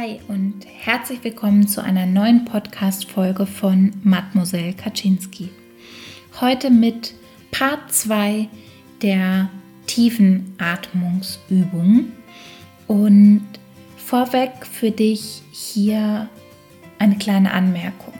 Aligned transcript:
Hi 0.00 0.18
und 0.28 0.64
herzlich 0.64 1.22
willkommen 1.24 1.68
zu 1.68 1.82
einer 1.82 2.06
neuen 2.06 2.46
Podcast-Folge 2.46 3.44
von 3.44 3.92
Mademoiselle 4.02 4.72
Kaczynski. 4.72 5.50
Heute 6.40 6.70
mit 6.70 7.12
Part 7.50 7.92
2 7.92 8.48
der 9.02 9.50
tiefen 9.86 10.54
Atmungsübung. 10.56 12.12
Und 12.86 13.44
vorweg 13.98 14.64
für 14.64 14.90
dich 14.90 15.42
hier 15.50 16.30
eine 16.98 17.18
kleine 17.18 17.52
Anmerkung. 17.52 18.14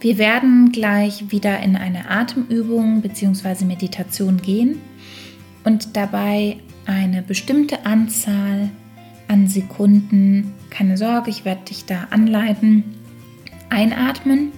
Wir 0.00 0.16
werden 0.16 0.72
gleich 0.72 1.30
wieder 1.30 1.60
in 1.60 1.76
eine 1.76 2.08
Atemübung 2.08 3.02
bzw. 3.02 3.66
Meditation 3.66 4.40
gehen 4.40 4.80
und 5.64 5.98
dabei 5.98 6.56
eine 6.86 7.20
bestimmte 7.20 7.84
Anzahl 7.84 8.70
an 9.28 9.48
Sekunden, 9.48 10.52
keine 10.70 10.96
Sorge, 10.96 11.30
ich 11.30 11.44
werde 11.44 11.64
dich 11.66 11.84
da 11.86 12.08
anleiten, 12.10 12.84
einatmen 13.70 14.52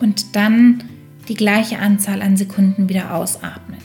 und 0.00 0.36
dann 0.36 0.84
die 1.28 1.34
gleiche 1.34 1.78
Anzahl 1.78 2.22
an 2.22 2.36
Sekunden 2.36 2.88
wieder 2.88 3.14
ausatmen. 3.14 3.78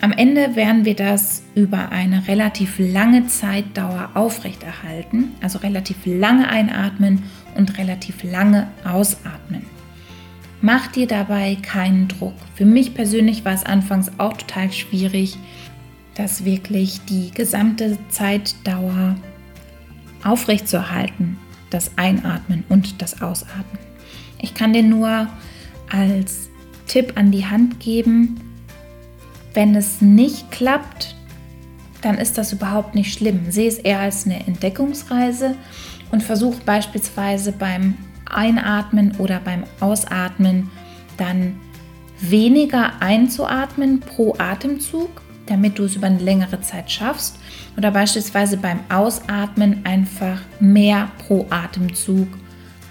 Am 0.00 0.12
Ende 0.12 0.56
werden 0.56 0.84
wir 0.84 0.94
das 0.94 1.42
über 1.54 1.90
eine 1.90 2.28
relativ 2.28 2.78
lange 2.78 3.26
Zeitdauer 3.26 4.10
aufrechterhalten, 4.14 5.32
also 5.40 5.58
relativ 5.58 5.96
lange 6.04 6.48
einatmen 6.48 7.24
und 7.56 7.78
relativ 7.78 8.22
lange 8.22 8.68
ausatmen. 8.84 9.62
Mach 10.60 10.88
dir 10.88 11.06
dabei 11.06 11.56
keinen 11.60 12.08
Druck. 12.08 12.34
Für 12.54 12.64
mich 12.64 12.94
persönlich 12.94 13.44
war 13.44 13.54
es 13.54 13.64
anfangs 13.64 14.10
auch 14.18 14.34
total 14.34 14.70
schwierig, 14.72 15.36
das 16.16 16.44
wirklich 16.44 17.04
die 17.04 17.30
gesamte 17.30 17.98
Zeitdauer 18.08 19.16
aufrechtzuerhalten, 20.24 21.38
das 21.70 21.92
Einatmen 21.96 22.64
und 22.68 23.00
das 23.02 23.22
Ausatmen. 23.22 23.78
Ich 24.38 24.54
kann 24.54 24.72
dir 24.72 24.82
nur 24.82 25.28
als 25.90 26.48
Tipp 26.86 27.12
an 27.16 27.30
die 27.30 27.46
Hand 27.46 27.80
geben, 27.80 28.40
wenn 29.54 29.74
es 29.74 30.02
nicht 30.02 30.50
klappt, 30.50 31.14
dann 32.02 32.18
ist 32.18 32.38
das 32.38 32.52
überhaupt 32.52 32.94
nicht 32.94 33.12
schlimm. 33.12 33.50
Sehe 33.50 33.68
es 33.68 33.78
eher 33.78 34.00
als 34.00 34.26
eine 34.26 34.46
Entdeckungsreise 34.46 35.56
und 36.10 36.22
versuch 36.22 36.56
beispielsweise 36.60 37.52
beim 37.52 37.94
Einatmen 38.26 39.16
oder 39.18 39.40
beim 39.40 39.64
Ausatmen 39.80 40.70
dann 41.16 41.58
weniger 42.20 43.00
einzuatmen 43.00 44.00
pro 44.00 44.34
Atemzug 44.38 45.22
damit 45.46 45.78
du 45.78 45.84
es 45.84 45.96
über 45.96 46.08
eine 46.08 46.18
längere 46.18 46.60
Zeit 46.60 46.90
schaffst. 46.90 47.38
Oder 47.76 47.90
beispielsweise 47.90 48.56
beim 48.56 48.80
Ausatmen 48.88 49.84
einfach 49.84 50.40
mehr 50.60 51.10
pro 51.18 51.46
Atemzug 51.50 52.28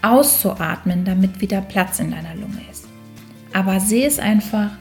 auszuatmen, 0.01 1.03
damit 1.05 1.41
wieder 1.41 1.61
Platz 1.61 1.99
in 1.99 2.11
deiner 2.11 2.35
Lunge 2.35 2.61
ist. 2.71 2.87
Aber 3.53 3.79
sehe 3.79 4.07
es 4.07 4.19
einfach 4.19 4.71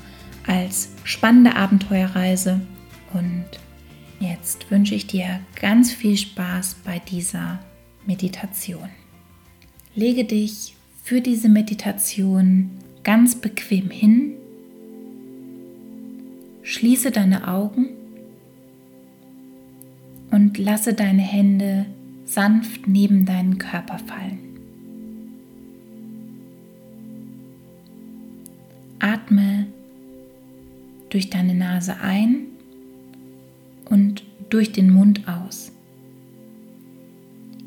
als 0.47 0.91
spannende 1.05 1.57
Abenteuerreise 1.57 2.61
und 3.13 3.45
jetzt 4.21 4.71
wünsche 4.71 4.95
ich 4.95 5.07
dir 5.07 5.41
ganz 5.61 5.93
viel 5.93 6.17
Spaß 6.17 6.77
bei 6.85 6.99
dieser 6.99 7.61
Meditation. 8.07 8.91
Lege 9.95 10.25
dich 10.25 10.75
für 11.03 11.21
diese 11.21 11.49
Meditation 11.49 12.71
ganz 13.03 13.37
bequem 13.37 13.91
hin 13.91 14.35
Schließe 16.65 17.11
deine 17.11 17.47
Augen 17.47 17.91
und 20.31 20.57
lasse 20.57 20.95
deine 20.95 21.21
Hände 21.21 21.85
sanft 22.25 22.89
neben 22.89 23.27
deinen 23.27 23.59
Körper 23.59 23.99
fallen. 23.99 24.39
Atme 28.99 29.67
durch 31.11 31.29
deine 31.29 31.55
Nase 31.55 32.01
ein 32.01 32.47
und 33.85 34.25
durch 34.49 34.73
den 34.73 34.91
Mund 34.91 35.29
aus. 35.29 35.71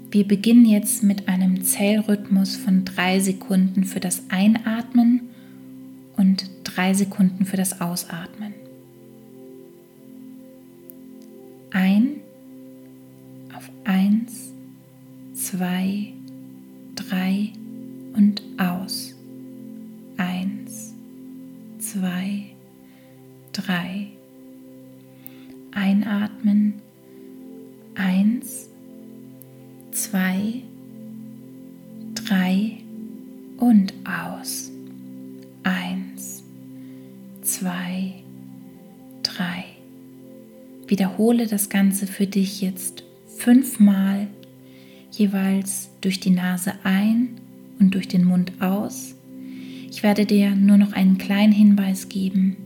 Wir 0.10 0.28
beginnen 0.28 0.66
jetzt 0.66 1.04
mit 1.04 1.28
einem 1.28 1.62
Zählrhythmus 1.64 2.56
von 2.56 2.84
drei 2.84 3.20
Sekunden 3.20 3.84
für 3.84 4.00
das 4.00 4.24
Einatmen 4.30 5.30
und 6.16 6.50
drei 6.64 6.96
Sekunden 6.96 7.46
für 7.46 7.58
das 7.58 7.80
Ausatmen. 7.80 8.56
Zwei, 15.58 16.14
drei 16.94 17.50
und 18.14 18.44
aus. 18.60 19.16
Eins, 20.18 20.94
zwei, 21.80 22.44
drei. 23.54 24.08
Einatmen. 25.72 26.76
Eins, 27.96 28.70
zwei, 29.90 30.62
drei 32.14 32.78
und 33.58 33.96
aus. 34.06 34.70
Eins, 35.64 36.44
zwei, 37.42 38.14
drei. 39.24 39.66
Wiederhole 40.86 41.48
das 41.48 41.70
Ganze 41.70 42.06
für 42.06 42.28
dich 42.28 42.62
jetzt 42.62 43.04
fünfmal, 43.26 44.28
jeweils 45.18 45.90
durch 46.02 46.20
die 46.20 46.30
Nase 46.30 46.74
ein 46.84 47.40
und 47.80 47.94
durch 47.94 48.08
den 48.08 48.24
Mund 48.24 48.52
aus. 48.62 49.16
Ich 49.90 50.04
werde 50.04 50.26
dir 50.26 50.56
nur 50.56 50.78
noch 50.78 50.94
einen 50.94 51.18
kleinen 51.18 51.54
Hinweis 51.54 52.10
geben, 52.10 52.58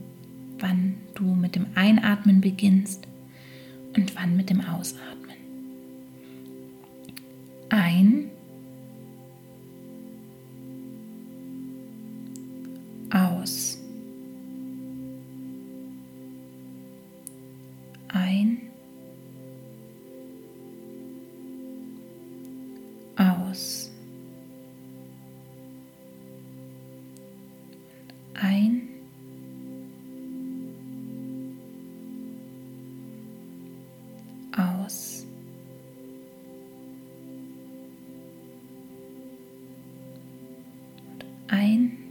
wann 0.58 0.94
du 1.14 1.24
mit 1.24 1.54
dem 1.54 1.66
Einatmen 1.74 2.40
beginnst 2.40 3.06
und 3.96 4.14
wann 4.16 4.36
mit 4.36 4.50
dem 4.50 4.60
Ausatmen. 4.60 5.36
Ein, 7.70 8.30
aus. 13.10 13.82
ein, 18.12 18.58
ein. 41.48 42.02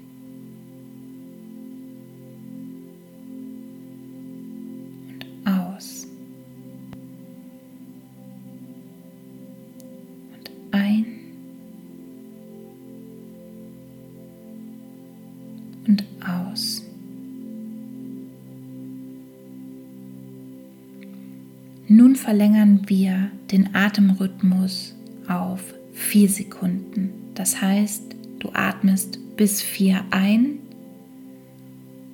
Nun 21.93 22.15
verlängern 22.15 22.83
wir 22.87 23.31
den 23.51 23.75
Atemrhythmus 23.75 24.95
auf 25.27 25.61
vier 25.91 26.29
Sekunden. 26.29 27.11
Das 27.35 27.61
heißt, 27.61 28.10
du 28.41 28.49
atmest 28.53 29.19
bis 29.37 29.61
vier 29.61 30.03
ein 30.09 30.59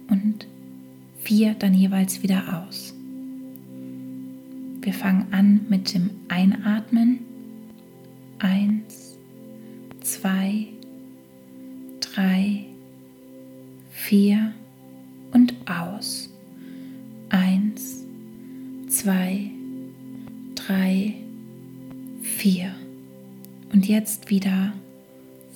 und 0.09 0.47
vier 1.23 1.53
dann 1.55 1.73
jeweils 1.73 2.21
wieder 2.21 2.63
aus. 2.63 2.93
Wir 4.81 4.93
fangen 4.93 5.27
an 5.31 5.65
mit 5.69 5.93
dem 5.93 6.09
Einatmen. 6.27 7.19
Eins, 8.39 9.17
zwei, 10.01 10.67
drei, 11.99 12.65
vier 13.89 14.53
und 15.31 15.53
aus. 15.69 16.29
Eins, 17.29 18.05
zwei, 18.87 19.49
drei, 20.55 21.15
vier. 22.21 22.71
Und 23.73 23.87
jetzt 23.87 24.29
wieder 24.29 24.73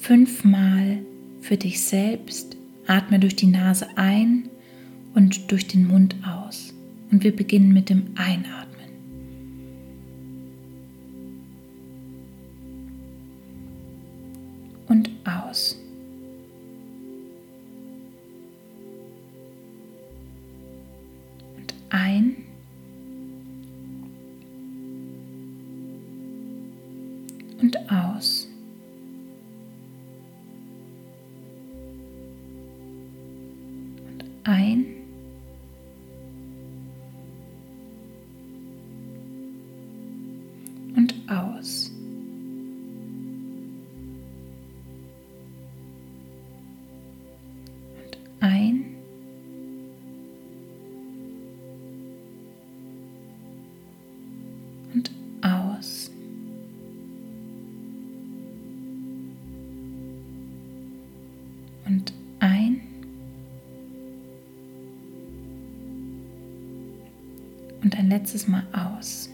fünfmal 0.02 1.00
für 1.42 1.58
dich 1.58 1.82
selbst. 1.82 2.58
Atme 2.88 3.20
durch 3.20 3.36
die 3.36 3.48
Nase 3.48 3.88
ein 3.96 4.50
und 5.14 5.52
durch 5.52 5.68
den 5.68 5.88
Mund 5.88 6.16
aus. 6.28 6.74
Und 7.12 7.24
wir 7.24 7.36
beginnen 7.36 7.72
mit 7.72 7.90
dem 7.90 8.08
Einatmen. 8.16 8.72
und 14.92 15.10
aus. 15.24 15.80
Und 21.56 21.74
ein 21.90 22.41
ein 34.44 34.86
und 40.96 41.14
aus. 41.28 41.91
Und 67.84 67.98
ein 67.98 68.10
letztes 68.10 68.48
Mal 68.48 68.64
aus. 68.74 69.30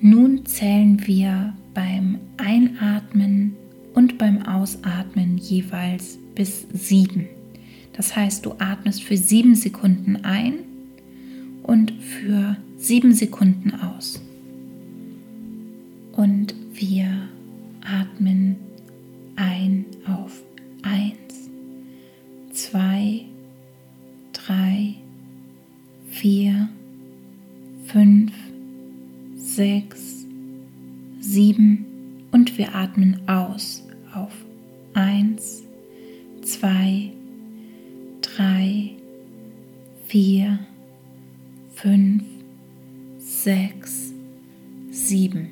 Nun 0.00 0.46
zählen 0.46 1.04
wir 1.06 1.54
beim 1.74 2.18
Einatmen 2.36 3.56
und 3.94 4.16
beim 4.16 4.42
Ausatmen 4.42 5.38
jeweils 5.38 6.18
bis 6.34 6.66
sieben. 6.72 7.26
Das 7.94 8.14
heißt, 8.14 8.46
du 8.46 8.52
atmest 8.58 9.02
für 9.02 9.16
sieben 9.16 9.56
Sekunden 9.56 10.24
ein 10.24 10.60
und 11.64 11.92
für 11.92 12.56
sieben 12.76 13.12
Sekunden 13.12 13.72
aus. 13.74 14.22
Und 16.12 16.54
wir 16.72 17.17
vier, 40.18 40.58
fünf, 41.76 42.24
sechs, 43.18 44.12
sieben. 44.90 45.46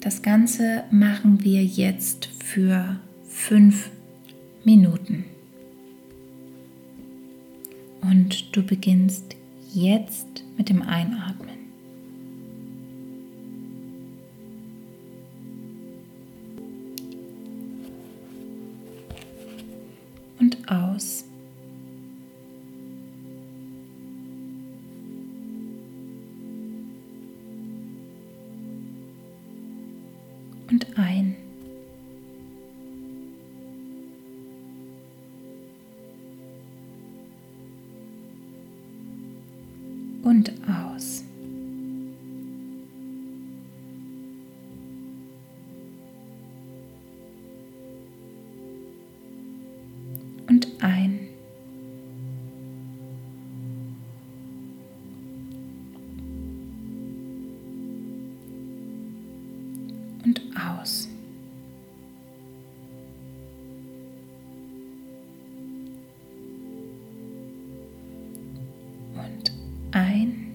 Das 0.00 0.22
Ganze 0.22 0.82
machen 0.90 1.44
wir 1.44 1.64
jetzt 1.64 2.26
für 2.42 2.98
fünf 3.28 3.92
Minuten. 4.64 5.24
Und 8.00 8.56
du 8.56 8.64
beginnst 8.64 9.36
jetzt 9.72 10.42
mit 10.58 10.68
dem 10.68 10.82
Einatmen. 10.82 11.54
Und 20.40 20.68
aus. 20.68 21.24
Und 40.36 40.52
aus. 40.68 41.24
Und 50.48 50.66
ein. 50.80 51.15
Ein. 69.92 70.45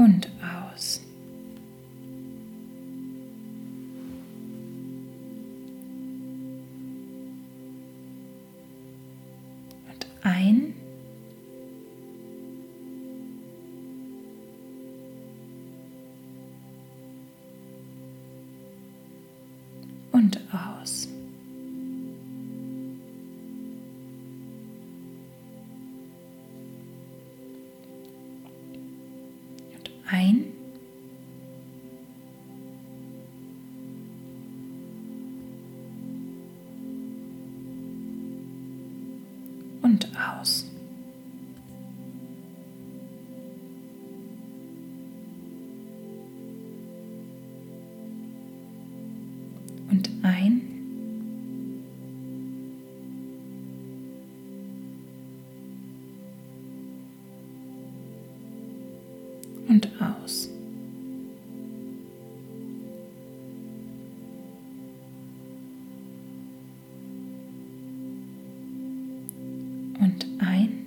Und 0.00 0.30
aus. 0.40 1.02
Und 9.90 10.06
ein. 10.22 10.72
Und 20.12 20.40
aus. 20.50 21.08
Ein. 30.10 30.44
Und 39.82 40.08
aus. 40.16 40.66
Und 49.90 50.10
ein. 50.22 50.59
Ein. 70.40 70.79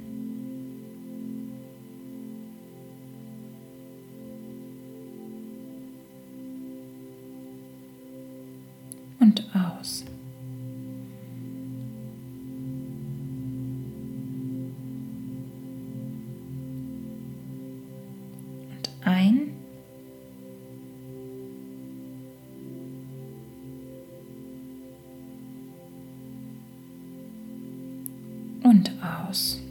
und 28.64 28.92
aus. 29.02 29.63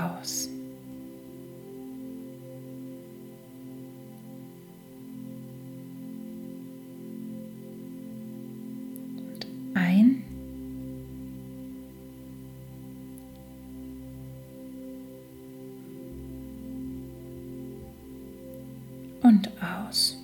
Aus. 0.00 0.48
Und 9.16 9.46
ein. 9.74 10.22
Und 19.22 19.50
aus. 19.62 20.19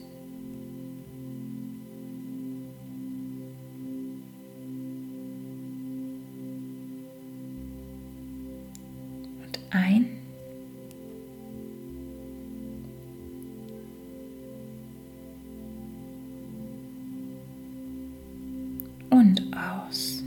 Aus. 19.88 20.23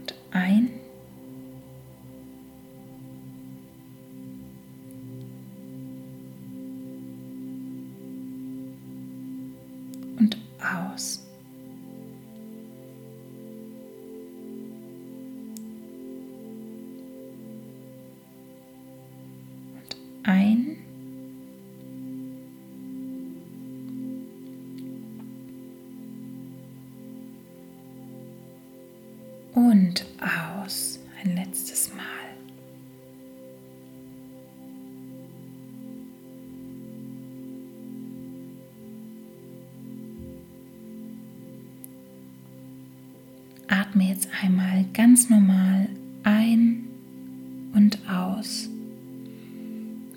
Und 0.00 0.14
ein. 0.32 0.70
aus. 10.62 11.31
Atme 43.92 44.08
jetzt 44.08 44.28
einmal 44.42 44.86
ganz 44.94 45.28
normal 45.28 45.86
ein 46.22 46.84
und 47.74 47.98
aus. 48.08 48.70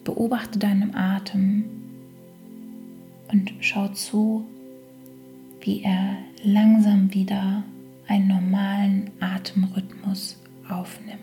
Beobachte 0.05 0.59
deinen 0.59 0.95
Atem 0.95 1.65
und 3.33 3.53
schau 3.59 3.89
zu, 3.89 4.45
wie 5.59 5.81
er 5.83 6.17
langsam 6.41 7.13
wieder 7.13 7.63
einen 8.07 8.27
normalen 8.29 9.11
Atemrhythmus 9.19 10.37
aufnimmt. 10.69 11.19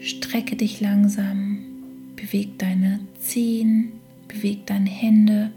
Strecke 0.00 0.56
dich 0.56 0.80
langsam, 0.80 1.58
beweg 2.16 2.58
deine 2.58 2.98
Zehen, 3.20 3.92
beweg 4.26 4.66
deine 4.66 4.90
Hände, 4.90 5.52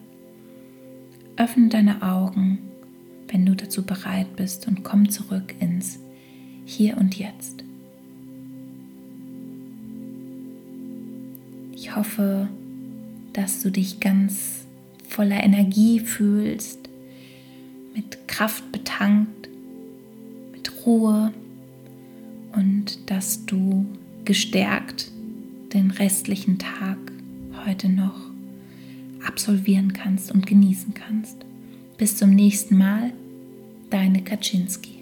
öffne 1.36 1.70
deine 1.70 2.04
Augen 2.04 2.60
wenn 3.32 3.46
du 3.46 3.56
dazu 3.56 3.84
bereit 3.84 4.36
bist 4.36 4.68
und 4.68 4.84
komm 4.84 5.10
zurück 5.10 5.56
ins 5.60 6.00
Hier 6.66 6.98
und 6.98 7.18
Jetzt. 7.18 7.64
Ich 11.74 11.96
hoffe, 11.96 12.50
dass 13.34 13.62
du 13.62 13.72
dich 13.72 14.00
ganz 14.00 14.66
voller 15.08 15.44
Energie 15.44 16.00
fühlst, 16.00 16.90
mit 17.96 18.28
Kraft 18.28 18.72
betankt, 18.72 19.50
mit 20.54 20.86
Ruhe 20.86 21.34
und 22.54 23.10
dass 23.10 23.46
du 23.46 23.86
gestärkt 24.26 25.12
den 25.74 25.92
restlichen 25.92 26.60
Tag 26.60 26.98
heute 27.66 27.90
noch 27.90 28.30
absolvieren 29.26 29.94
kannst 29.94 30.32
und 30.32 30.46
genießen 30.46 30.94
kannst. 30.94 31.38
Bis 31.98 32.18
zum 32.18 32.32
nächsten 32.32 32.78
Mal 32.78 33.14
deine 33.92 34.22
Kaczynski. 34.22 35.01